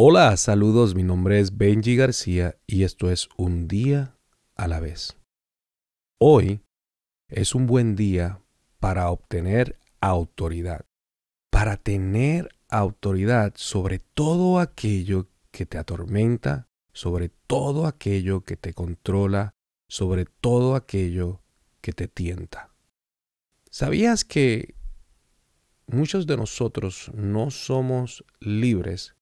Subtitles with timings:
[0.00, 4.16] Hola, saludos, mi nombre es Benji García y esto es Un día
[4.54, 5.16] a la vez.
[6.20, 6.60] Hoy
[7.26, 8.40] es un buen día
[8.78, 10.86] para obtener autoridad,
[11.50, 19.50] para tener autoridad sobre todo aquello que te atormenta, sobre todo aquello que te controla,
[19.88, 21.42] sobre todo aquello
[21.80, 22.70] que te tienta.
[23.68, 24.76] ¿Sabías que
[25.88, 29.17] muchos de nosotros no somos libres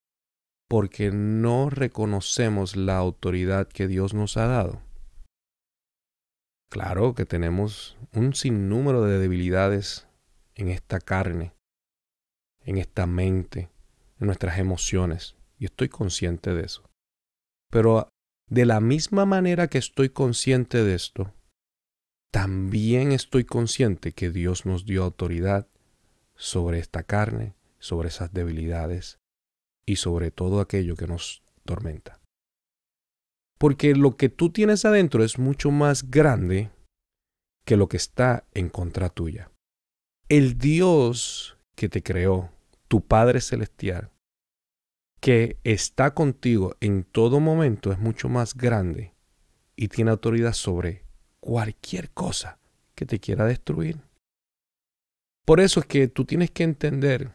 [0.69, 4.83] porque no reconocemos la autoridad que Dios nos ha dado.
[6.71, 10.09] Claro que tenemos un sinnúmero de debilidades
[10.55, 11.55] en esta carne,
[12.65, 13.71] en esta mente,
[14.19, 16.83] en nuestras emociones, y estoy consciente de eso.
[17.71, 18.09] Pero
[18.49, 21.33] de la misma manera que estoy consciente de esto,
[22.33, 25.69] también estoy consciente que Dios nos dio autoridad
[26.35, 29.19] sobre esta carne, sobre esas debilidades,
[29.87, 32.21] y sobre todo aquello que nos tormenta.
[33.59, 36.71] Porque lo que tú tienes adentro es mucho más grande
[37.65, 39.51] que lo que está en contra tuya.
[40.29, 42.51] El Dios que te creó,
[42.89, 44.11] tu Padre Celestial,
[45.21, 49.15] que está contigo en todo momento, es mucho más grande
[49.75, 51.05] y tiene autoridad sobre
[51.41, 52.59] cualquier cosa
[52.95, 54.01] que te quiera destruir.
[55.45, 57.33] Por eso es que tú tienes que entender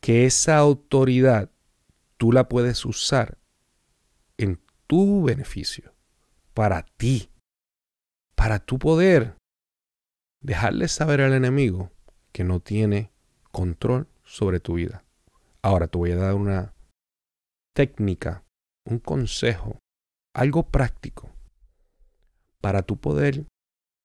[0.00, 1.50] que esa autoridad
[2.16, 3.38] tú la puedes usar
[4.38, 5.94] en tu beneficio,
[6.54, 7.30] para ti,
[8.34, 9.36] para tu poder
[10.42, 11.90] dejarle saber al enemigo
[12.32, 13.12] que no tiene
[13.50, 15.04] control sobre tu vida.
[15.62, 16.74] Ahora te voy a dar una
[17.74, 18.44] técnica,
[18.84, 19.78] un consejo,
[20.34, 21.34] algo práctico
[22.60, 23.46] para tu poder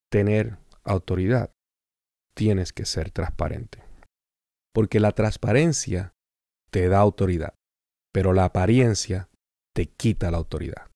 [0.09, 1.51] tener autoridad.
[2.33, 3.83] Tienes que ser transparente.
[4.73, 6.13] Porque la transparencia
[6.69, 7.53] te da autoridad
[8.11, 9.29] pero la apariencia
[9.73, 10.89] te quita la autoridad.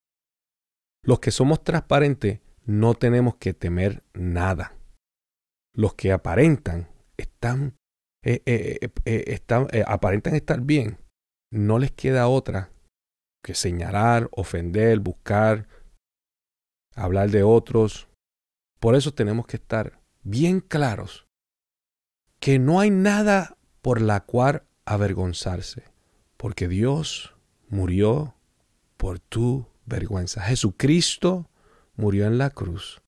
[1.03, 4.75] Los que somos transparentes no tenemos que temer nada.
[5.73, 7.77] Los que aparentan están,
[8.23, 10.97] eh, eh, eh, están aparentan estar bien,
[11.51, 12.71] no les queda otra
[13.43, 15.67] que señalar, ofender, buscar,
[16.95, 18.09] hablar de otros.
[18.79, 21.27] Por eso tenemos que estar bien claros
[22.39, 25.94] que no hay nada por la cual avergonzarse
[26.45, 27.33] porque Dios
[27.69, 28.35] murió
[28.97, 30.43] por tu vergüenza.
[30.43, 31.49] Jesucristo
[31.95, 33.01] murió en la cruz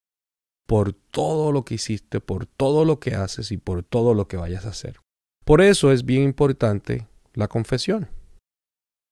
[0.66, 4.38] por todo lo que hiciste, por todo lo que haces y por todo lo que
[4.38, 5.02] vayas a hacer.
[5.46, 8.10] Por eso es bien importante la confesión.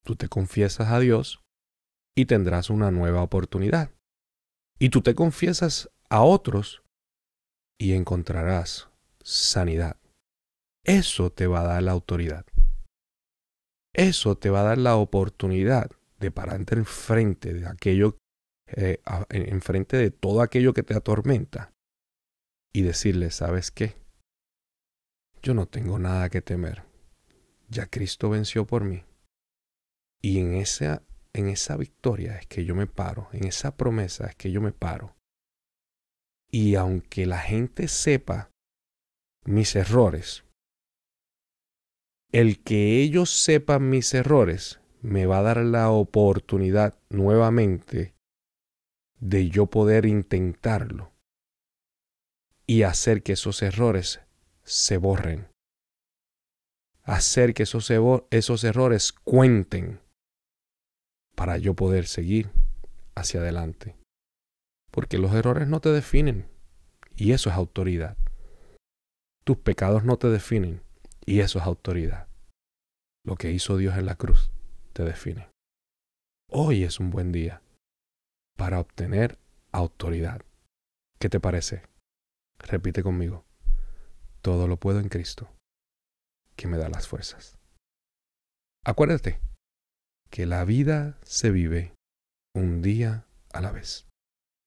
[0.04, 1.44] Tú te confiesas a Dios
[2.16, 3.92] y tendrás una nueva oportunidad.
[4.80, 6.82] Y tú te confiesas a otros
[7.78, 8.90] y encontrarás
[9.22, 9.98] sanidad.
[10.84, 12.44] Eso te va a dar la autoridad.
[13.96, 15.90] Eso te va a dar la oportunidad
[16.20, 18.18] de pararte enfrente de aquello,
[18.68, 21.72] eh, enfrente de todo aquello que te atormenta
[22.74, 23.96] y decirle, ¿sabes qué?
[25.42, 26.84] Yo no tengo nada que temer.
[27.70, 29.06] Ya Cristo venció por mí.
[30.22, 34.36] Y en esa, en esa victoria es que yo me paro, en esa promesa es
[34.36, 35.16] que yo me paro.
[36.52, 38.50] Y aunque la gente sepa
[39.46, 40.45] mis errores,
[42.36, 48.14] el que ellos sepan mis errores me va a dar la oportunidad nuevamente
[49.22, 51.14] de yo poder intentarlo
[52.68, 54.20] y hacer que esos errores
[54.64, 55.48] se borren.
[57.04, 57.90] Hacer que esos,
[58.32, 60.02] esos errores cuenten
[61.36, 62.50] para yo poder seguir
[63.16, 63.96] hacia adelante.
[64.92, 66.50] Porque los errores no te definen
[67.16, 68.18] y eso es autoridad.
[69.46, 70.85] Tus pecados no te definen
[71.26, 72.28] y eso es autoridad.
[73.26, 74.52] Lo que hizo Dios en la cruz
[74.94, 75.50] te define.
[76.50, 77.62] Hoy es un buen día
[78.56, 79.38] para obtener
[79.72, 80.42] autoridad.
[81.20, 81.84] ¿Qué te parece?
[82.60, 83.46] Repite conmigo.
[84.42, 85.50] Todo lo puedo en Cristo,
[86.56, 87.58] que me da las fuerzas.
[88.86, 89.40] Acuérdate
[90.30, 91.96] que la vida se vive
[92.54, 94.05] un día a la vez.